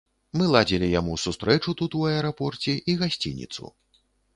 Мы 0.39 0.47
ладзілі 0.55 0.87
яму 0.99 1.19
сустрэчу 1.25 1.75
тут 1.85 2.01
у 2.03 2.03
аэрапорце 2.11 2.79
і 2.89 3.01
гасцініцу. 3.07 3.77